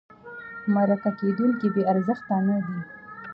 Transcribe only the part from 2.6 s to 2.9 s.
دی.